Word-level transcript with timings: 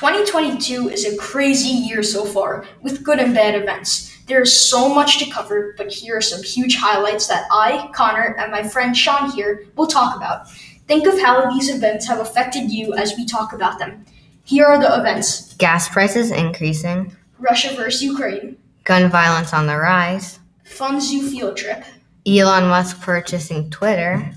2022 0.00 0.88
is 0.88 1.04
a 1.04 1.14
crazy 1.18 1.68
year 1.68 2.02
so 2.02 2.24
far, 2.24 2.64
with 2.80 3.04
good 3.04 3.18
and 3.18 3.34
bad 3.34 3.54
events. 3.54 4.16
There 4.28 4.40
is 4.40 4.58
so 4.58 4.88
much 4.88 5.18
to 5.18 5.30
cover, 5.30 5.74
but 5.76 5.92
here 5.92 6.16
are 6.16 6.22
some 6.22 6.42
huge 6.42 6.74
highlights 6.74 7.26
that 7.26 7.46
I, 7.52 7.90
Connor, 7.92 8.34
and 8.38 8.50
my 8.50 8.62
friend 8.62 8.96
Sean 8.96 9.30
here 9.30 9.66
will 9.76 9.86
talk 9.86 10.16
about. 10.16 10.48
Think 10.86 11.06
of 11.06 11.20
how 11.20 11.50
these 11.50 11.68
events 11.68 12.06
have 12.06 12.18
affected 12.18 12.70
you 12.70 12.94
as 12.94 13.12
we 13.14 13.26
talk 13.26 13.52
about 13.52 13.78
them. 13.78 14.06
Here 14.44 14.64
are 14.64 14.80
the 14.80 14.98
events. 14.98 15.52
Gas 15.56 15.86
prices 15.90 16.30
increasing, 16.30 17.14
Russia 17.38 17.76
versus 17.76 18.02
Ukraine, 18.02 18.56
gun 18.84 19.10
violence 19.10 19.52
on 19.52 19.66
the 19.66 19.76
rise, 19.76 20.38
Fun 20.64 20.98
Zoo 21.02 21.28
field 21.28 21.58
trip, 21.58 21.84
Elon 22.26 22.70
Musk 22.70 23.02
purchasing 23.02 23.68
Twitter, 23.68 24.32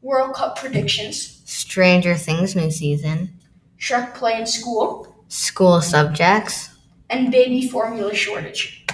World 0.00 0.36
Cup 0.36 0.56
predictions, 0.56 1.42
Stranger 1.44 2.14
Things 2.14 2.54
new 2.54 2.70
season, 2.70 3.36
Shrek 3.82 4.14
play 4.14 4.38
in 4.38 4.46
school, 4.46 5.12
school 5.26 5.82
subjects, 5.82 6.70
and 7.10 7.32
baby 7.32 7.68
formula 7.68 8.14
shortage. 8.14 8.86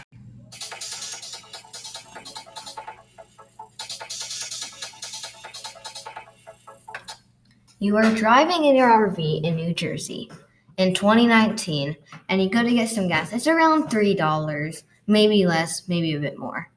You 7.79 7.99
are 7.99 8.15
driving 8.15 8.65
in 8.65 8.77
your 8.77 8.89
RV 8.89 9.45
in 9.45 9.57
New 9.57 9.75
Jersey 9.75 10.33
in 10.79 10.95
2019 10.95 11.95
and 12.31 12.43
you 12.43 12.49
go 12.49 12.63
to 12.63 12.73
get 12.73 12.89
some 12.89 13.09
gas. 13.09 13.35
It's 13.35 13.47
around 13.47 13.91
$3, 13.91 14.83
maybe 15.07 15.45
less, 15.45 15.87
maybe 15.87 16.15
a 16.15 16.19
bit 16.19 16.39
more. 16.39 16.71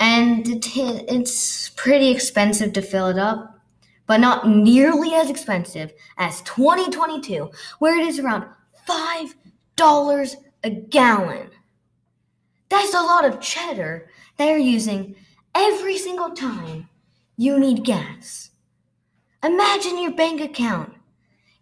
And 0.00 0.46
it, 0.48 0.66
it's 0.76 1.68
pretty 1.70 2.10
expensive 2.10 2.72
to 2.72 2.82
fill 2.82 3.06
it 3.06 3.18
up, 3.18 3.55
but 4.06 4.20
not 4.20 4.48
nearly 4.48 5.14
as 5.14 5.30
expensive 5.30 5.92
as 6.18 6.42
2022, 6.42 7.50
where 7.78 7.98
it 7.98 8.06
is 8.06 8.18
around 8.18 8.46
$5 8.88 10.36
a 10.64 10.70
gallon. 10.70 11.50
That's 12.68 12.94
a 12.94 13.00
lot 13.00 13.24
of 13.24 13.40
cheddar 13.40 14.08
they're 14.36 14.58
using 14.58 15.16
every 15.54 15.98
single 15.98 16.30
time 16.30 16.88
you 17.36 17.58
need 17.58 17.84
gas. 17.84 18.50
Imagine 19.42 20.02
your 20.02 20.12
bank 20.12 20.40
account 20.40 20.92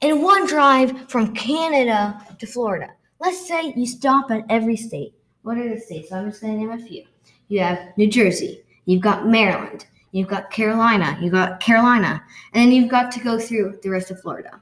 in 0.00 0.22
one 0.22 0.46
drive 0.46 1.10
from 1.10 1.34
Canada 1.34 2.20
to 2.38 2.46
Florida. 2.46 2.90
Let's 3.20 3.46
say 3.46 3.72
you 3.76 3.86
stop 3.86 4.30
at 4.30 4.44
every 4.48 4.76
state. 4.76 5.14
What 5.42 5.58
are 5.58 5.68
the 5.68 5.80
states? 5.80 6.12
I'm 6.12 6.30
just 6.30 6.40
going 6.40 6.54
to 6.54 6.58
name 6.60 6.70
a 6.70 6.78
few. 6.78 7.04
You 7.48 7.60
have 7.60 7.96
New 7.96 8.08
Jersey, 8.08 8.62
you've 8.86 9.02
got 9.02 9.26
Maryland, 9.26 9.86
you've 10.14 10.28
got 10.28 10.48
Carolina, 10.52 11.18
you've 11.20 11.32
got 11.32 11.58
Carolina, 11.58 12.22
and 12.52 12.62
then 12.62 12.72
you've 12.72 12.88
got 12.90 13.10
to 13.10 13.20
go 13.20 13.36
through 13.36 13.80
the 13.82 13.90
rest 13.90 14.12
of 14.12 14.20
Florida. 14.20 14.60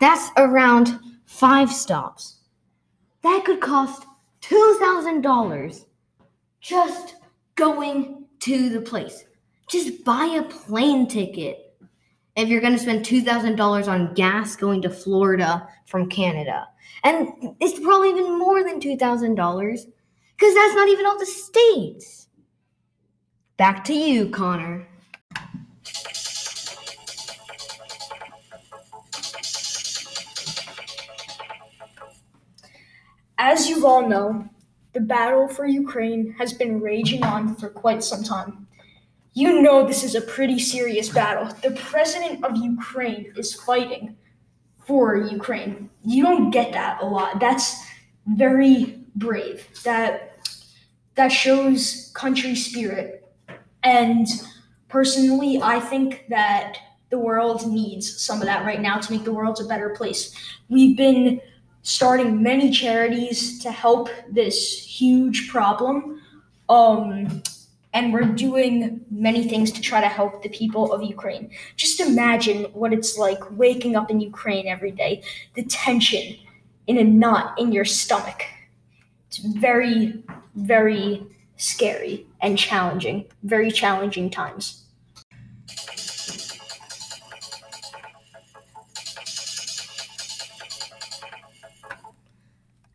That's 0.00 0.28
around 0.36 0.98
five 1.24 1.72
stops. 1.72 2.40
That 3.22 3.44
could 3.44 3.60
cost 3.60 4.06
$2,000 4.42 5.84
just 6.60 7.14
going 7.54 8.24
to 8.40 8.68
the 8.68 8.80
place. 8.80 9.24
Just 9.68 10.04
buy 10.04 10.36
a 10.36 10.42
plane 10.42 11.06
ticket 11.06 11.76
if 12.34 12.48
you're 12.48 12.60
going 12.60 12.72
to 12.72 12.78
spend 12.78 13.04
$2,000 13.04 13.88
on 13.88 14.14
gas 14.14 14.56
going 14.56 14.82
to 14.82 14.90
Florida 14.90 15.66
from 15.86 16.08
Canada. 16.08 16.66
And 17.04 17.28
it's 17.60 17.78
probably 17.78 18.10
even 18.10 18.36
more 18.36 18.64
than 18.64 18.80
$2,000 18.80 19.36
because 19.36 20.54
that's 20.54 20.74
not 20.74 20.88
even 20.88 21.06
all 21.06 21.18
the 21.18 21.26
states. 21.26 22.25
Back 23.56 23.84
to 23.84 23.94
you, 23.94 24.28
Connor. 24.28 24.86
As 33.38 33.68
you 33.68 33.86
all 33.86 34.06
know, 34.06 34.46
the 34.92 35.00
battle 35.00 35.48
for 35.48 35.66
Ukraine 35.66 36.34
has 36.38 36.52
been 36.52 36.80
raging 36.80 37.22
on 37.22 37.54
for 37.54 37.70
quite 37.70 38.02
some 38.02 38.22
time. 38.22 38.66
You 39.32 39.62
know 39.62 39.86
this 39.86 40.04
is 40.04 40.14
a 40.14 40.20
pretty 40.20 40.58
serious 40.58 41.08
battle. 41.08 41.48
The 41.62 41.70
president 41.76 42.44
of 42.44 42.56
Ukraine 42.56 43.32
is 43.36 43.54
fighting 43.54 44.16
for 44.86 45.16
Ukraine. 45.16 45.88
You 46.04 46.22
don't 46.22 46.50
get 46.50 46.72
that 46.72 47.02
a 47.02 47.06
lot. 47.06 47.40
That's 47.40 47.82
very 48.26 48.98
brave. 49.14 49.66
That 49.84 50.46
that 51.14 51.28
shows 51.28 52.10
country 52.14 52.54
spirit. 52.54 53.25
And 53.86 54.26
personally, 54.88 55.60
I 55.62 55.78
think 55.78 56.26
that 56.28 56.76
the 57.10 57.18
world 57.18 57.70
needs 57.70 58.20
some 58.20 58.40
of 58.40 58.46
that 58.46 58.66
right 58.66 58.82
now 58.82 58.98
to 58.98 59.12
make 59.12 59.22
the 59.22 59.32
world 59.32 59.60
a 59.60 59.64
better 59.64 59.90
place. 59.90 60.34
We've 60.68 60.96
been 60.96 61.40
starting 61.82 62.42
many 62.42 62.72
charities 62.72 63.60
to 63.60 63.70
help 63.70 64.08
this 64.28 64.84
huge 64.84 65.48
problem. 65.48 66.20
Um, 66.68 67.44
and 67.94 68.12
we're 68.12 68.24
doing 68.24 69.02
many 69.08 69.48
things 69.48 69.70
to 69.70 69.80
try 69.80 70.00
to 70.00 70.08
help 70.08 70.42
the 70.42 70.48
people 70.48 70.92
of 70.92 71.04
Ukraine. 71.04 71.48
Just 71.76 72.00
imagine 72.00 72.64
what 72.72 72.92
it's 72.92 73.16
like 73.16 73.38
waking 73.52 73.94
up 73.94 74.10
in 74.10 74.20
Ukraine 74.20 74.66
every 74.66 74.90
day, 74.90 75.22
the 75.54 75.62
tension 75.62 76.36
in 76.88 76.98
a 76.98 77.04
knot 77.04 77.56
in 77.56 77.70
your 77.70 77.84
stomach. 77.84 78.42
It's 79.28 79.38
very, 79.38 80.24
very 80.56 81.24
scary 81.56 82.25
and 82.40 82.58
challenging, 82.58 83.26
very 83.42 83.70
challenging 83.70 84.30
times. 84.30 84.84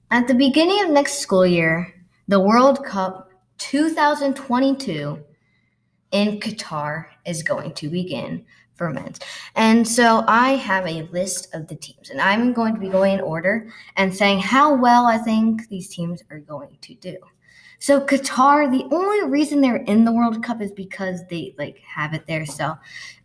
At 0.10 0.28
the 0.28 0.34
beginning 0.34 0.84
of 0.84 0.90
next 0.90 1.20
school 1.20 1.46
year, 1.46 1.94
the 2.28 2.40
World 2.40 2.84
Cup 2.84 3.32
2022 3.60 5.24
in 6.12 6.40
Qatar 6.40 7.06
is 7.26 7.44
going 7.44 7.74
to 7.76 7.90
begin 7.90 8.46
for 8.76 8.90
men's. 8.90 9.20
And 9.56 9.88
so 9.88 10.26
I 10.28 10.56
have 10.56 10.86
a 10.86 11.04
list 11.14 11.54
of 11.54 11.68
the 11.68 11.76
teams, 11.76 12.10
and 12.10 12.20
I'm 12.20 12.52
going 12.52 12.74
to 12.74 12.80
be 12.80 12.90
going 12.90 13.14
in 13.14 13.22
order 13.22 13.72
and 13.96 14.14
saying 14.14 14.40
how 14.40 14.76
well 14.76 15.06
I 15.06 15.18
think 15.18 15.70
these 15.70 15.88
teams 15.88 16.22
are 16.30 16.40
going 16.40 16.78
to 16.82 16.94
do. 16.96 17.18
So 17.82 18.00
Qatar, 18.00 18.72
the 18.72 18.88
only 18.96 19.28
reason 19.28 19.60
they're 19.60 19.78
in 19.78 20.06
the 20.06 20.12
World 20.12 20.44
Cup 20.44 20.62
is 20.62 20.72
because 20.72 21.26
they 21.32 21.56
like 21.58 21.80
have 21.80 22.14
it 22.14 22.28
there. 22.28 22.46
So 22.46 22.78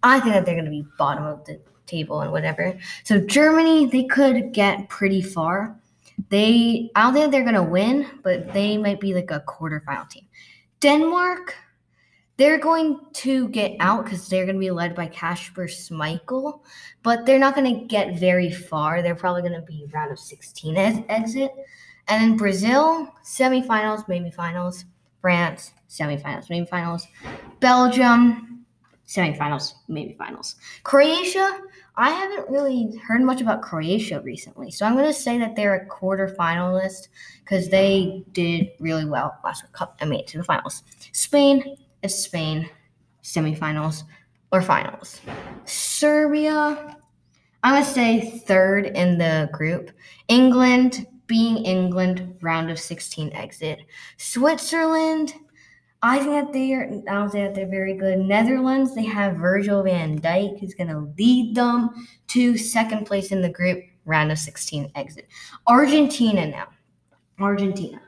I 0.03 0.19
think 0.19 0.33
that 0.33 0.47
they're 0.47 0.61
to 0.65 0.71
be 0.71 0.87
bottom 0.97 1.27
of 1.27 1.45
the 1.45 1.61
table 1.85 2.23
and 2.23 2.33
whatever. 2.33 2.75
So 3.05 3.21
Germany, 3.21 3.85
they 3.85 4.05
could 4.05 4.55
get 4.55 4.89
pretty 4.89 5.21
far. 5.21 5.79
They, 6.31 6.91
I 6.97 7.03
don't 7.03 7.13
think 7.13 7.33
they're 7.33 7.45
gonna 7.45 7.63
win, 7.63 8.07
but 8.23 8.55
they 8.55 8.79
might 8.79 8.99
be 8.99 9.13
like 9.13 9.31
a 9.31 9.45
quarterfinal 9.47 10.09
team. 10.09 10.25
Denmark, 10.81 11.55
they're 12.39 12.59
going 12.59 13.01
to 13.13 13.49
get 13.49 13.77
out 13.79 14.05
because 14.05 14.27
they're 14.27 14.45
going 14.45 14.57
to 14.57 14.61
be 14.61 14.71
led 14.71 14.95
by 14.95 15.07
Kasper 15.07 15.67
Schmeichel, 15.67 16.61
but 17.03 17.25
they're 17.25 17.39
not 17.39 17.55
going 17.55 17.81
to 17.81 17.87
get 17.87 18.19
very 18.19 18.51
far. 18.51 19.01
They're 19.01 19.15
probably 19.15 19.41
going 19.41 19.55
to 19.55 19.63
be 19.63 19.87
round 19.93 20.13
of 20.13 20.19
16 20.19 20.77
exit. 21.09 21.51
And 22.09 22.23
then 22.23 22.37
Brazil, 22.37 23.13
semifinals, 23.25 24.07
maybe 24.09 24.31
finals. 24.31 24.85
France, 25.21 25.73
semifinals, 25.89 26.49
maybe 26.49 26.67
finals. 26.67 27.07
Belgium, 27.61 28.65
semifinals, 29.07 29.75
maybe 29.89 30.15
finals. 30.15 30.57
Croatia, 30.85 31.61
I 31.97 32.11
haven't 32.11 32.49
really 32.51 32.97
heard 33.07 33.23
much 33.23 33.41
about 33.41 33.63
Croatia 33.63 34.21
recently, 34.21 34.71
so 34.71 34.85
I'm 34.85 34.95
going 34.95 35.07
to 35.07 35.13
say 35.13 35.39
that 35.39 35.57
they're 35.57 35.75
a 35.75 35.89
quarterfinalist 35.89 37.09
because 37.43 37.69
they 37.71 38.25
did 38.33 38.71
really 38.81 39.05
well 39.05 39.37
last 39.45 39.65
Cup 39.73 39.97
and 40.01 40.11
made 40.11 40.21
it 40.21 40.27
to 40.29 40.39
the 40.39 40.45
finals. 40.45 40.83
Spain 41.13 41.77
is 42.03 42.17
Spain, 42.23 42.69
semifinals 43.23 44.03
or 44.53 44.61
finals. 44.61 45.21
Serbia, 45.65 46.97
I'm 47.63 47.75
going 47.75 47.85
to 47.85 47.91
say 47.91 48.43
third 48.47 48.87
in 48.87 49.19
the 49.19 49.49
group. 49.53 49.91
England, 50.29 51.07
being 51.27 51.65
England, 51.65 52.37
round 52.41 52.71
of 52.71 52.79
16 52.79 53.33
exit. 53.33 53.81
Switzerland, 54.17 55.35
I 56.03 56.19
think 56.19 56.31
that 56.31 56.53
they 56.53 56.73
are. 56.75 56.85
I 56.85 56.89
don't 56.89 57.33
that 57.33 57.55
they're 57.55 57.67
very 57.69 57.95
good. 57.95 58.19
Netherlands, 58.21 58.95
they 58.95 59.05
have 59.05 59.37
Virgil 59.37 59.83
Van 59.83 60.21
Dijk, 60.21 60.61
who's 60.61 60.75
going 60.75 60.91
to 60.91 61.13
lead 61.19 61.55
them 61.55 61.91
to 62.29 62.57
second 62.57 63.07
place 63.07 63.33
in 63.33 63.43
the 63.43 63.49
group, 63.49 63.83
round 64.05 64.31
of 64.31 64.39
16 64.39 64.93
exit. 64.95 65.27
Argentina 65.67 66.47
now. 66.47 66.69
Argentina. 67.41 68.01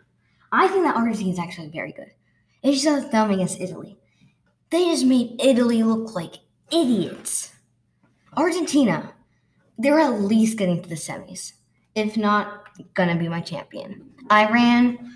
I 0.53 0.69
think 0.69 0.85
that 0.85 0.97
Argentina 0.97 1.31
is 1.31 1.39
actually 1.39 1.69
very 1.69 1.93
good. 1.93 2.11
It's 2.63 2.83
just 2.83 3.11
them 3.11 3.31
against 3.31 3.61
Italy. 3.61 3.99
They 4.71 4.85
just 4.87 5.05
made 5.05 5.41
Italy 5.41 5.83
look 5.83 6.15
like 6.15 6.35
idiots. 6.71 7.53
Argentina, 8.37 9.13
they're 9.79 10.01
at 10.01 10.21
least 10.21 10.59
getting 10.59 10.83
to 10.83 10.89
the 10.89 10.95
semis. 10.95 11.53
If 11.95 12.17
not, 12.17 12.68
gonna 12.95 13.17
be 13.17 13.29
my 13.29 13.41
champion. 13.41 14.11
Iran, 14.31 15.13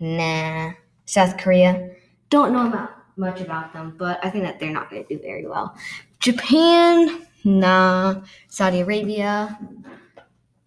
nah. 0.00 0.72
South 1.04 1.36
Korea, 1.36 1.90
don't 2.30 2.52
know 2.52 2.66
about 2.66 2.90
much 3.16 3.40
about 3.40 3.72
them, 3.72 3.94
but 3.96 4.18
I 4.24 4.30
think 4.30 4.44
that 4.44 4.58
they're 4.58 4.72
not 4.72 4.90
to 4.90 5.04
do 5.04 5.18
very 5.18 5.46
well. 5.46 5.76
Japan, 6.18 7.22
nah. 7.44 8.22
Saudi 8.48 8.80
Arabia, 8.80 9.58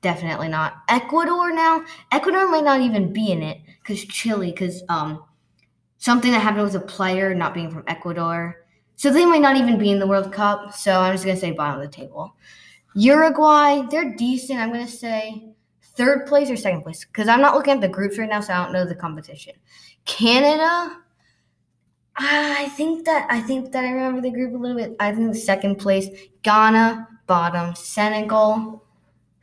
Definitely 0.02 0.48
not. 0.48 0.78
Ecuador 0.88 1.54
now. 1.54 1.84
Ecuador 2.12 2.50
might 2.50 2.64
not 2.64 2.82
even 2.82 3.12
be 3.12 3.32
in 3.32 3.44
it 3.44 3.60
because 3.82 4.06
Chile, 4.06 4.52
because 4.52 4.82
um, 4.88 5.24
something 5.98 6.32
that 6.32 6.40
happened 6.40 6.64
with 6.64 6.76
a 6.76 6.80
player 6.80 7.36
not 7.36 7.54
being 7.54 7.70
from 7.70 7.84
Ecuador, 7.88 8.66
so 8.96 9.12
they 9.12 9.26
might 9.26 9.42
not 9.42 9.58
even 9.58 9.78
be 9.78 9.92
in 9.92 10.00
the 10.00 10.08
World 10.08 10.32
Cup. 10.32 10.74
So 10.74 10.94
I'm 10.94 11.14
just 11.14 11.26
gonna 11.26 11.38
say 11.38 11.52
bottom 11.52 11.82
of 11.82 11.86
the 11.86 11.94
table. 11.94 12.34
Uruguay, 12.96 13.82
they're 13.92 14.16
decent. 14.16 14.60
I'm 14.60 14.72
gonna 14.72 14.88
say 14.88 15.50
third 15.96 16.26
place 16.26 16.50
or 16.50 16.58
second 16.58 16.84
place 16.84 17.06
because 17.06 17.28
I'm 17.28 17.42
not 17.42 17.56
looking 17.56 17.74
at 17.74 17.82
the 17.82 17.88
groups 17.88 18.18
right 18.18 18.30
now, 18.30 18.42
so 18.42 18.54
I 18.54 18.64
don't 18.64 18.74
know 18.74 18.86
the 18.86 18.96
competition. 18.96 19.54
Canada. 20.06 20.98
I 22.22 22.70
think 22.76 23.06
that 23.06 23.28
I 23.30 23.40
think 23.40 23.72
that 23.72 23.86
I 23.86 23.92
remember 23.92 24.20
the 24.20 24.32
group 24.32 24.54
a 24.54 24.58
little 24.58 24.76
bit. 24.76 24.96
I 25.00 25.14
think 25.14 25.36
second 25.36 25.76
place, 25.78 26.10
Ghana, 26.44 27.08
bottom, 27.28 27.76
Senegal, 27.76 28.84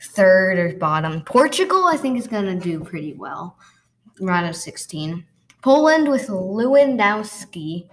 third 0.01 0.59
or 0.59 0.77
bottom. 0.77 1.23
Portugal, 1.23 1.87
I 1.87 1.97
think, 1.97 2.19
is 2.19 2.27
to 2.27 2.61
do 2.61 2.85
pretty 2.85 3.15
well. 3.15 3.57
Round 4.21 4.47
of 4.47 4.57
16. 4.57 5.25
Poland 5.63 6.09
with 6.09 6.29
Lewandowski, 6.29 7.89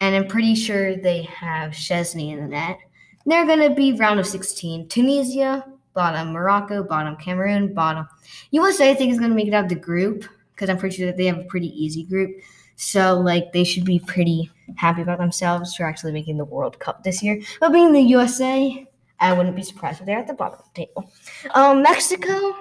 and 0.00 0.14
I'm 0.14 0.28
pretty 0.28 0.54
sure 0.54 0.96
they 0.96 1.22
have 1.22 1.72
Szczęsny 1.72 2.32
in 2.32 2.40
the 2.40 2.48
net. 2.48 2.78
They're 3.26 3.46
to 3.46 3.74
be 3.74 3.94
round 3.94 4.20
of 4.20 4.26
16. 4.26 4.88
Tunisia, 4.88 5.64
bottom. 5.94 6.32
Morocco, 6.32 6.82
bottom. 6.82 7.16
Cameroon, 7.16 7.72
bottom. 7.72 8.06
USA, 8.50 8.90
I 8.90 8.94
think, 8.94 9.12
is 9.12 9.18
going 9.18 9.30
to 9.30 9.36
make 9.36 9.48
it 9.48 9.54
out 9.54 9.64
of 9.64 9.70
the 9.70 9.76
group 9.76 10.24
because 10.54 10.68
I'm 10.68 10.78
pretty 10.78 10.96
sure 10.96 11.06
that 11.06 11.16
they 11.16 11.26
have 11.26 11.38
a 11.38 11.44
pretty 11.44 11.68
easy 11.68 12.04
group. 12.04 12.36
So, 12.76 13.18
like, 13.20 13.52
they 13.52 13.64
should 13.64 13.84
be 13.84 14.00
pretty 14.00 14.50
happy 14.76 15.02
about 15.02 15.18
themselves 15.18 15.74
for 15.74 15.84
actually 15.84 16.12
making 16.12 16.36
the 16.36 16.44
World 16.44 16.78
Cup 16.80 17.04
this 17.04 17.22
year. 17.22 17.40
But 17.60 17.72
being 17.72 17.92
the 17.92 18.00
USA, 18.00 18.86
I 19.20 19.32
wouldn't 19.32 19.56
be 19.56 19.62
surprised 19.62 20.00
if 20.00 20.06
they're 20.06 20.18
at 20.18 20.26
the 20.26 20.34
bottom 20.34 20.58
of 20.58 20.64
the 20.64 20.86
table. 20.86 21.10
Um, 21.54 21.82
Mexico, 21.82 22.54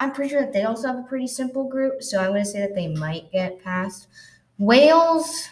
I'm 0.00 0.12
pretty 0.12 0.30
sure 0.30 0.40
that 0.40 0.52
they 0.52 0.64
also 0.64 0.88
have 0.88 0.98
a 0.98 1.02
pretty 1.02 1.26
simple 1.26 1.68
group, 1.68 2.02
so 2.02 2.18
I'm 2.18 2.30
going 2.30 2.44
to 2.44 2.48
say 2.48 2.60
that 2.60 2.74
they 2.74 2.88
might 2.88 3.30
get 3.30 3.62
past. 3.62 4.08
Wales, 4.58 5.48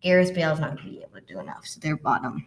Gareth 0.00 0.34
Bale's 0.34 0.58
not 0.58 0.76
going 0.76 0.84
to 0.84 0.90
be 0.90 1.02
able 1.02 1.20
to 1.20 1.34
do 1.34 1.38
enough, 1.38 1.66
so 1.66 1.80
they're 1.80 1.96
bottom. 1.96 2.46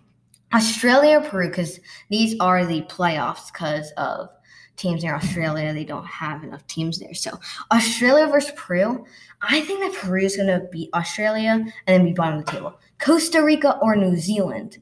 Australia, 0.53 1.19
or 1.19 1.21
Peru, 1.21 1.49
because 1.49 1.79
these 2.09 2.35
are 2.39 2.65
the 2.65 2.81
playoffs 2.83 3.51
because 3.51 3.91
of 3.97 4.29
teams 4.77 5.03
in 5.03 5.09
Australia. 5.09 5.73
They 5.73 5.83
don't 5.83 6.05
have 6.05 6.43
enough 6.43 6.65
teams 6.67 6.99
there. 6.99 7.13
So 7.13 7.37
Australia 7.71 8.27
versus 8.27 8.53
Peru. 8.55 9.05
I 9.41 9.61
think 9.61 9.79
that 9.81 9.99
Peru 9.99 10.21
is 10.21 10.37
going 10.37 10.47
to 10.47 10.67
beat 10.71 10.89
Australia 10.93 11.51
and 11.51 11.73
then 11.85 12.05
be 12.05 12.13
bottom 12.13 12.39
of 12.39 12.45
the 12.45 12.51
table. 12.51 12.79
Costa 12.99 13.43
Rica 13.43 13.77
or 13.81 13.95
New 13.95 14.15
Zealand. 14.15 14.77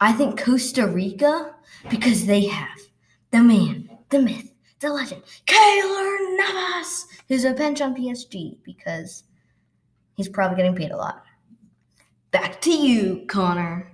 I 0.00 0.12
think 0.12 0.42
Costa 0.42 0.86
Rica 0.86 1.54
because 1.88 2.26
they 2.26 2.46
have 2.46 2.78
the 3.30 3.40
man, 3.40 3.88
the 4.10 4.18
myth, 4.18 4.52
the 4.80 4.92
legend, 4.92 5.22
Keylor 5.46 6.36
Navas, 6.36 7.06
who's 7.28 7.44
a 7.44 7.54
bench 7.54 7.80
on 7.80 7.94
PSG 7.94 8.58
because 8.64 9.24
he's 10.14 10.28
probably 10.28 10.56
getting 10.56 10.74
paid 10.74 10.90
a 10.90 10.96
lot. 10.96 11.22
Back 12.30 12.60
to 12.62 12.70
you, 12.72 13.24
Connor. 13.28 13.93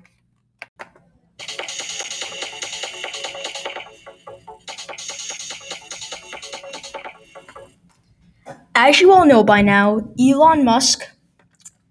As 8.82 8.99
you 8.99 9.12
all 9.12 9.27
know 9.27 9.44
by 9.44 9.61
now, 9.61 10.09
Elon 10.19 10.65
Musk 10.65 11.06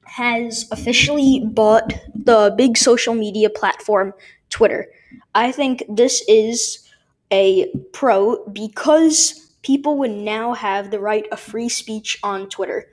has 0.06 0.68
officially 0.72 1.40
bought 1.46 1.94
the 2.16 2.52
big 2.58 2.78
social 2.78 3.14
media 3.14 3.48
platform 3.48 4.12
Twitter. 4.50 4.88
I 5.36 5.52
think 5.52 5.84
this 5.88 6.24
is 6.28 6.90
a 7.32 7.72
pro 7.94 8.44
because 8.48 9.54
people 9.62 10.00
would 10.00 10.10
now 10.10 10.56
have 10.56 10.90
the 10.90 11.00
right 11.00 11.28
of 11.32 11.40
free 11.40 11.70
speech 11.70 12.18
on 12.24 12.50
Twitter. 12.50 12.92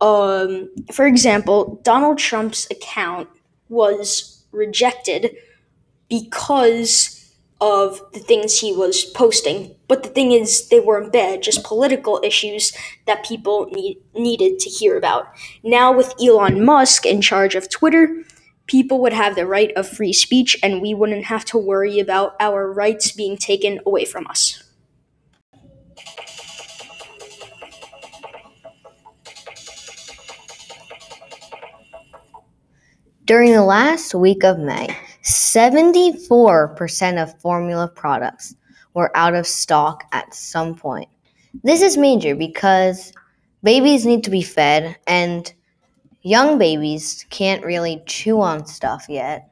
Um, 0.00 0.70
for 0.92 1.06
example, 1.06 1.80
Donald 1.84 2.18
Trump's 2.18 2.66
account 2.72 3.28
was 3.68 4.42
rejected 4.50 5.36
because 6.10 7.17
of 7.60 8.00
the 8.12 8.20
things 8.20 8.60
he 8.60 8.72
was 8.72 9.04
posting. 9.04 9.74
But 9.88 10.02
the 10.02 10.08
thing 10.08 10.32
is, 10.32 10.68
they 10.68 10.80
weren't 10.80 11.12
bad, 11.12 11.42
just 11.42 11.64
political 11.64 12.20
issues 12.22 12.72
that 13.06 13.24
people 13.24 13.68
need, 13.72 13.98
needed 14.14 14.58
to 14.60 14.70
hear 14.70 14.96
about. 14.96 15.26
Now, 15.62 15.92
with 15.92 16.14
Elon 16.22 16.64
Musk 16.64 17.04
in 17.04 17.20
charge 17.20 17.54
of 17.54 17.68
Twitter, 17.68 18.24
people 18.66 19.00
would 19.00 19.12
have 19.12 19.34
the 19.34 19.46
right 19.46 19.72
of 19.72 19.88
free 19.88 20.12
speech 20.12 20.56
and 20.62 20.80
we 20.80 20.94
wouldn't 20.94 21.24
have 21.24 21.44
to 21.46 21.58
worry 21.58 21.98
about 21.98 22.36
our 22.38 22.72
rights 22.72 23.10
being 23.10 23.36
taken 23.36 23.80
away 23.84 24.04
from 24.04 24.26
us. 24.28 24.62
During 33.24 33.52
the 33.52 33.62
last 33.62 34.14
week 34.14 34.42
of 34.42 34.58
May, 34.58 34.96
74% 35.28 37.22
of 37.22 37.40
formula 37.40 37.86
products 37.86 38.56
were 38.94 39.14
out 39.16 39.34
of 39.34 39.46
stock 39.46 40.04
at 40.12 40.34
some 40.34 40.74
point. 40.74 41.08
This 41.62 41.82
is 41.82 41.96
major 41.96 42.34
because 42.34 43.12
babies 43.62 44.06
need 44.06 44.24
to 44.24 44.30
be 44.30 44.42
fed 44.42 44.96
and 45.06 45.52
young 46.22 46.58
babies 46.58 47.26
can't 47.30 47.64
really 47.64 48.02
chew 48.06 48.40
on 48.40 48.66
stuff 48.66 49.06
yet. 49.08 49.50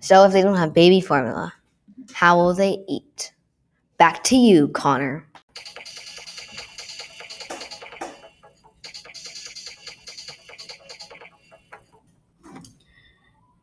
So 0.00 0.24
if 0.24 0.32
they 0.32 0.42
don't 0.42 0.56
have 0.56 0.72
baby 0.72 1.00
formula, 1.00 1.52
how 2.12 2.36
will 2.36 2.54
they 2.54 2.78
eat? 2.88 3.32
Back 3.98 4.22
to 4.24 4.36
you, 4.36 4.68
Connor. 4.68 5.26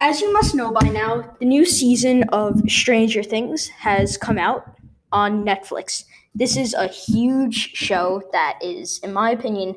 As 0.07 0.21
you 0.21 0.31
must 0.31 0.55
know 0.55 0.71
by 0.71 0.87
now, 0.87 1.35
the 1.37 1.45
new 1.45 1.65
season 1.65 2.23
of 2.29 2.61
Stranger 2.69 3.21
Things 3.21 3.67
has 3.67 4.15
come 4.15 4.37
out 4.37 4.77
on 5.11 5.43
Netflix. 5.43 6.05
This 6.33 6.55
is 6.55 6.73
a 6.73 6.87
huge 6.87 7.75
show 7.75 8.23
that 8.31 8.57
is, 8.61 8.99
in 8.99 9.11
my 9.11 9.31
opinion, 9.31 9.75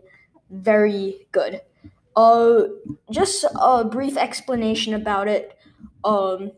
very 0.49 1.27
good. 1.33 1.63
Uh, 2.15 2.63
just 3.11 3.45
a 3.57 3.85
brief 3.85 4.17
explanation 4.17 4.95
about 4.95 5.27
it. 5.27 5.59
Um, 6.05 6.53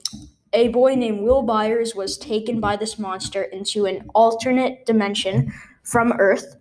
a 0.52 0.69
boy 0.69 0.94
named 0.94 1.22
Will 1.22 1.40
Byers 1.40 1.94
was 1.94 2.19
taken 2.19 2.60
by 2.60 2.76
this 2.76 2.98
monster 2.98 3.42
into 3.42 3.86
an 3.86 4.04
alternate 4.14 4.84
dimension 4.84 5.50
from 5.82 6.12
Earth. 6.19 6.58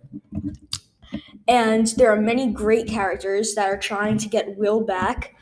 And 1.46 1.88
there 1.88 2.10
are 2.10 2.18
many 2.22 2.50
great 2.50 2.86
characters 2.86 3.54
that 3.54 3.68
are 3.68 3.76
trying 3.76 4.16
to 4.16 4.30
get 4.30 4.56
Will 4.56 4.80
back. 4.80 5.34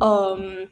Um, 0.00 0.68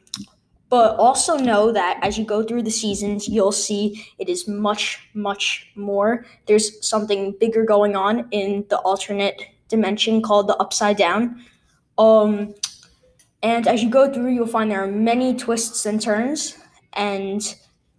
but 0.69 0.95
also 0.97 1.35
know 1.35 1.71
that 1.71 1.99
as 2.01 2.17
you 2.17 2.23
go 2.23 2.43
through 2.43 2.63
the 2.63 2.71
seasons, 2.71 3.27
you'll 3.27 3.51
see 3.51 4.05
it 4.19 4.29
is 4.29 4.47
much, 4.47 5.09
much 5.13 5.71
more. 5.75 6.25
There's 6.45 6.87
something 6.87 7.35
bigger 7.39 7.63
going 7.65 7.95
on 7.95 8.27
in 8.31 8.65
the 8.69 8.77
alternate 8.77 9.41
dimension 9.67 10.21
called 10.21 10.47
the 10.47 10.55
Upside 10.57 10.97
Down. 10.97 11.43
Um, 11.97 12.53
and 13.41 13.67
as 13.67 13.81
you 13.81 13.89
go 13.89 14.11
through, 14.13 14.31
you'll 14.31 14.47
find 14.47 14.69
there 14.69 14.83
are 14.83 14.87
many 14.87 15.35
twists 15.35 15.85
and 15.85 16.01
turns, 16.01 16.57
and 16.93 17.41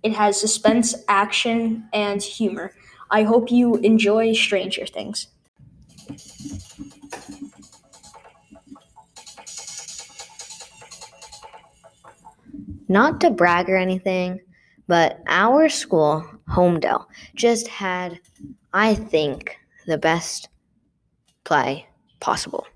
it 0.02 0.12
has 0.12 0.38
suspense, 0.40 0.94
action, 1.08 1.88
and 1.92 2.22
humor. 2.22 2.72
I 3.10 3.24
hope 3.24 3.50
you 3.50 3.76
enjoy 3.76 4.32
Stranger 4.34 4.86
Things. 4.86 5.26
Not 12.90 13.20
to 13.20 13.30
brag 13.30 13.70
or 13.70 13.76
anything, 13.76 14.40
but 14.88 15.22
our 15.28 15.68
school, 15.68 16.26
Homedale, 16.48 17.06
just 17.36 17.68
had, 17.68 18.18
I 18.72 18.96
think, 18.96 19.56
the 19.86 19.96
best 19.96 20.48
play 21.44 21.86
possible. 22.18 22.66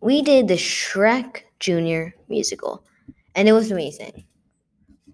We 0.00 0.22
did 0.22 0.48
the 0.48 0.54
Shrek 0.54 1.42
Junior 1.60 2.16
musical, 2.28 2.82
and 3.36 3.46
it 3.46 3.52
was 3.52 3.70
amazing. 3.70 4.24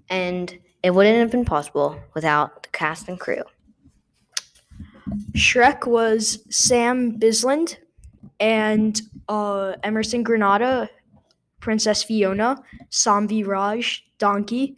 And 0.08 0.58
it 0.82 0.92
wouldn't 0.92 1.18
have 1.18 1.30
been 1.30 1.44
possible 1.44 2.00
without 2.14 2.62
the 2.62 2.70
cast 2.70 3.08
and 3.10 3.20
crew. 3.20 3.42
Shrek 5.32 5.86
was 5.86 6.42
Sam 6.48 7.18
Bisland 7.20 7.76
and 8.40 9.02
uh, 9.28 9.74
Emerson 9.82 10.22
Granada 10.22 10.88
Princess 11.60 12.02
Fiona, 12.02 12.56
Samvi 12.90 13.46
Raj, 13.46 14.04
Donkey, 14.18 14.76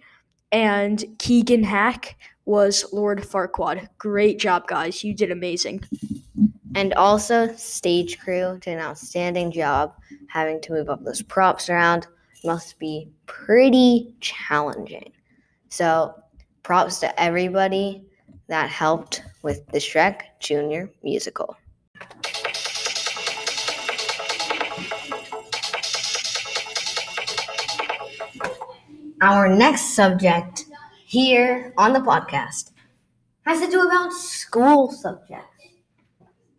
and 0.51 1.05
Keegan 1.19 1.65
Hack 1.65 2.17
was 2.45 2.93
Lord 2.93 3.23
Farquaad. 3.23 3.89
Great 3.99 4.39
job, 4.39 4.67
guys. 4.67 5.03
You 5.03 5.15
did 5.15 5.31
amazing. 5.31 5.85
And 6.75 6.95
also, 6.95 7.55
stage 7.55 8.19
crew 8.19 8.59
did 8.61 8.75
an 8.75 8.81
outstanding 8.81 9.53
job 9.53 9.95
having 10.29 10.61
to 10.63 10.73
move 10.73 10.89
up 10.89 11.05
those 11.05 11.23
props 11.23 11.69
around. 11.69 12.07
Must 12.45 12.79
be 12.79 13.09
pretty 13.27 14.15
challenging. 14.21 15.13
So, 15.69 16.15
props 16.63 16.99
to 17.01 17.21
everybody 17.21 18.05
that 18.49 18.69
helped 18.69 19.23
with 19.43 19.67
the 19.69 19.79
Shrek 19.79 20.23
Junior 20.41 20.91
musical. 21.03 21.57
Our 29.23 29.49
next 29.49 29.95
subject 29.95 30.65
here 31.07 31.73
on 31.79 31.93
the 31.93 32.01
podcast 32.01 32.73
has 33.47 33.61
to 33.61 33.71
do 33.71 33.87
about 33.87 34.13
school 34.13 34.91
subjects. 34.91 35.47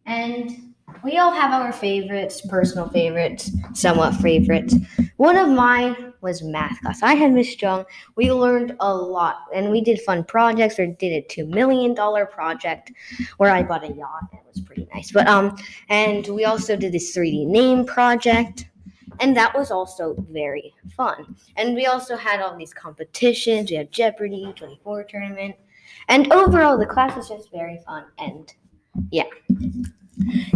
And 0.05 0.73
we 1.03 1.17
all 1.17 1.33
have 1.33 1.51
our 1.51 1.73
favorites, 1.73 2.39
personal 2.47 2.87
favorites, 2.87 3.51
somewhat 3.73 4.15
favorites. 4.15 4.75
One 5.17 5.35
of 5.35 5.49
mine 5.49 6.13
was 6.21 6.41
math 6.41 6.79
class. 6.79 7.03
I 7.03 7.15
had 7.15 7.33
Miss 7.33 7.61
Jung. 7.61 7.83
We 8.15 8.31
learned 8.31 8.77
a 8.79 8.95
lot 8.95 9.39
and 9.53 9.69
we 9.69 9.81
did 9.81 9.99
fun 9.99 10.23
projects. 10.23 10.79
or 10.79 10.85
did 10.87 11.11
a 11.11 11.27
two 11.27 11.45
million 11.45 11.93
dollar 11.93 12.25
project 12.25 12.93
where 13.39 13.51
I 13.51 13.63
bought 13.63 13.83
a 13.83 13.91
yacht. 13.91 14.29
It 14.31 14.39
was 14.47 14.61
pretty 14.61 14.87
nice. 14.93 15.11
But 15.11 15.27
um 15.27 15.57
and 15.89 16.25
we 16.27 16.45
also 16.45 16.77
did 16.77 16.93
this 16.93 17.13
3D 17.13 17.45
name 17.45 17.85
project 17.85 18.69
and 19.19 19.35
that 19.37 19.55
was 19.55 19.71
also 19.71 20.15
very 20.29 20.73
fun. 20.95 21.35
And 21.55 21.75
we 21.75 21.85
also 21.85 22.15
had 22.15 22.41
all 22.41 22.55
these 22.57 22.73
competitions. 22.73 23.69
We 23.69 23.77
had 23.77 23.91
Jeopardy, 23.91 24.53
24 24.55 25.03
tournament, 25.05 25.55
and 26.09 26.31
overall 26.31 26.77
the 26.77 26.85
class 26.85 27.15
was 27.15 27.29
just 27.29 27.51
very 27.51 27.79
fun. 27.85 28.05
And 28.17 28.53
yeah. 29.11 29.25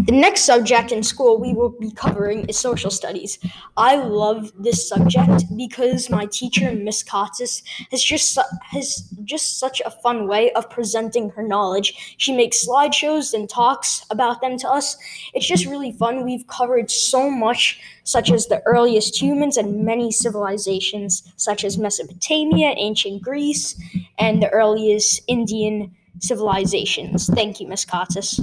The 0.05 0.11
next 0.11 0.41
subject 0.41 0.91
in 0.91 1.03
school 1.03 1.39
we 1.39 1.53
will 1.53 1.69
be 1.69 1.91
covering 1.91 2.45
is 2.45 2.57
social 2.57 2.91
studies. 2.91 3.39
I 3.75 3.95
love 3.95 4.51
this 4.57 4.87
subject 4.87 5.43
because 5.55 6.09
my 6.09 6.25
teacher, 6.25 6.71
Miss 6.71 7.03
Kotsis, 7.03 7.63
has 7.91 8.03
just 8.03 8.37
has 8.71 9.09
just 9.23 9.59
such 9.59 9.81
a 9.85 9.91
fun 9.91 10.27
way 10.27 10.51
of 10.53 10.69
presenting 10.69 11.29
her 11.31 11.43
knowledge. 11.43 12.15
She 12.17 12.35
makes 12.35 12.65
slideshows 12.65 13.33
and 13.33 13.49
talks 13.49 14.05
about 14.09 14.41
them 14.41 14.57
to 14.59 14.69
us. 14.69 14.97
It's 15.33 15.47
just 15.47 15.65
really 15.65 15.91
fun. 15.91 16.23
We've 16.23 16.47
covered 16.47 16.89
so 16.89 17.29
much, 17.29 17.79
such 18.03 18.31
as 18.31 18.47
the 18.47 18.61
earliest 18.65 19.21
humans 19.21 19.57
and 19.57 19.83
many 19.83 20.11
civilizations, 20.11 21.31
such 21.35 21.63
as 21.63 21.77
Mesopotamia, 21.77 22.73
ancient 22.77 23.21
Greece, 23.21 23.79
and 24.17 24.41
the 24.41 24.49
earliest 24.49 25.21
Indian 25.27 25.95
civilizations. 26.19 27.27
Thank 27.27 27.59
you, 27.59 27.67
Miss 27.67 27.85
Kotsis. 27.85 28.39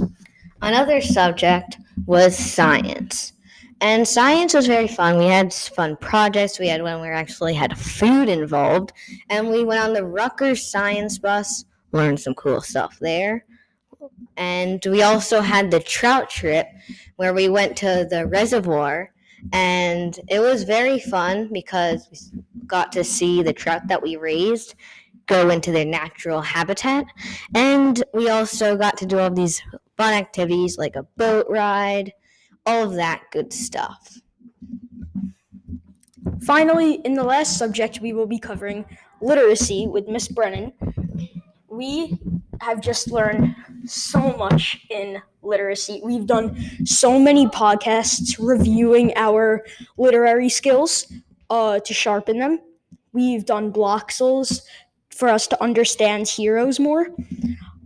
Another 0.61 1.01
subject 1.01 1.77
was 2.05 2.37
science. 2.37 3.33
And 3.81 4.07
science 4.07 4.53
was 4.53 4.67
very 4.67 4.87
fun. 4.87 5.17
We 5.17 5.25
had 5.25 5.53
fun 5.53 5.97
projects. 5.97 6.59
We 6.59 6.67
had 6.67 6.81
one 6.81 7.01
where 7.01 7.13
actually 7.13 7.53
had 7.53 7.77
food 7.77 8.29
involved. 8.29 8.93
And 9.29 9.49
we 9.49 9.63
went 9.63 9.83
on 9.83 9.93
the 9.93 10.05
Rutgers 10.05 10.65
science 10.65 11.17
bus, 11.17 11.65
learned 11.91 12.19
some 12.19 12.33
cool 12.35 12.61
stuff 12.61 12.97
there. 12.99 13.45
And 14.37 14.81
we 14.85 15.01
also 15.01 15.41
had 15.41 15.71
the 15.71 15.79
trout 15.79 16.29
trip 16.29 16.67
where 17.17 17.33
we 17.33 17.49
went 17.49 17.75
to 17.77 18.07
the 18.09 18.25
reservoir. 18.27 19.11
And 19.51 20.17
it 20.29 20.39
was 20.39 20.63
very 20.63 20.99
fun 20.99 21.49
because 21.51 22.07
we 22.11 22.41
got 22.65 22.91
to 22.93 23.03
see 23.03 23.43
the 23.43 23.53
trout 23.53 23.87
that 23.87 24.01
we 24.01 24.15
raised 24.15 24.75
go 25.27 25.49
into 25.49 25.71
their 25.71 25.85
natural 25.85 26.41
habitat. 26.41 27.05
And 27.53 28.03
we 28.13 28.29
also 28.29 28.77
got 28.77 28.97
to 28.97 29.05
do 29.05 29.19
all 29.19 29.31
these 29.31 29.61
fun 29.97 30.13
activities 30.13 30.77
like 30.77 30.95
a 30.95 31.03
boat 31.17 31.45
ride, 31.49 32.13
all 32.65 32.83
of 32.83 32.95
that 32.95 33.23
good 33.31 33.53
stuff. 33.53 34.19
Finally, 36.41 36.95
in 37.05 37.13
the 37.13 37.23
last 37.23 37.57
subject, 37.57 38.01
we 38.01 38.13
will 38.13 38.27
be 38.27 38.39
covering 38.39 38.85
literacy 39.21 39.87
with 39.87 40.07
Miss 40.07 40.27
Brennan. 40.27 40.73
We 41.67 42.19
have 42.61 42.81
just 42.81 43.11
learned 43.11 43.55
so 43.85 44.35
much 44.37 44.85
in 44.89 45.21
literacy. 45.41 46.01
We've 46.03 46.25
done 46.25 46.57
so 46.85 47.19
many 47.19 47.47
podcasts 47.47 48.37
reviewing 48.39 49.13
our 49.15 49.65
literary 49.97 50.49
skills 50.49 51.11
uh, 51.49 51.79
to 51.79 51.93
sharpen 51.93 52.39
them. 52.39 52.59
We've 53.13 53.45
done 53.45 53.71
Bloxels 53.71 54.61
for 55.09 55.29
us 55.29 55.47
to 55.47 55.63
understand 55.63 56.27
heroes 56.27 56.79
more. 56.79 57.07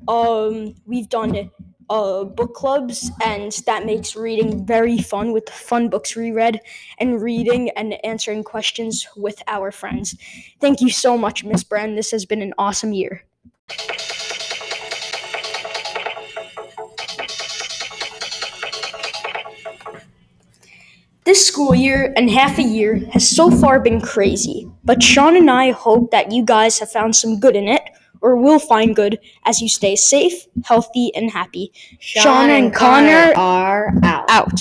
Um, 0.08 0.76
we've 0.86 1.10
done 1.10 1.52
uh, 1.90 2.24
book 2.24 2.54
clubs, 2.54 3.12
and 3.24 3.52
that 3.66 3.86
makes 3.86 4.16
reading 4.16 4.66
very 4.66 4.98
fun 5.00 5.32
with 5.32 5.50
fun 5.50 5.90
books 5.90 6.16
we 6.16 6.32
read 6.32 6.62
and 6.98 7.22
reading 7.22 7.70
and 7.72 8.04
answering 8.06 8.44
questions 8.44 9.08
with 9.16 9.42
our 9.48 9.72
friends. 9.72 10.16
Thank 10.60 10.82
you 10.82 10.90
so 10.90 11.18
much, 11.18 11.44
Miss 11.44 11.64
Bren. 11.64 11.96
This 11.96 12.12
has 12.12 12.26
been 12.26 12.42
an 12.42 12.54
awesome 12.58 12.94
year. 12.94 13.24
This 21.26 21.46
school 21.46 21.76
year 21.76 22.12
and 22.18 22.28
half 22.30 22.58
a 22.58 22.64
year 22.64 23.06
has 23.14 23.30
so 23.30 23.52
far 23.52 23.80
been 23.80 24.02
crazy, 24.02 24.68
but 24.84 25.04
Sean 25.04 25.36
and 25.36 25.52
I 25.52 25.70
hope 25.70 26.10
that 26.10 26.32
you 26.32 26.44
guys 26.44 26.80
have 26.80 26.92
found 26.92 27.16
some 27.16 27.40
good 27.40 27.56
in 27.56 27.68
it 27.68 27.84
or 28.22 28.36
will 28.36 28.60
find 28.60 28.96
good 28.96 29.20
as 29.46 29.62
you 29.62 29.70
stay 29.70 29.96
safe, 29.96 30.48
healthy, 30.66 31.12
and 31.16 31.32
happy. 31.32 31.72
Sean, 32.00 32.50
and 32.50 32.74
Connor, 32.74 33.34
are 33.36 33.94
out. 34.04 34.30
Out. 34.30 34.60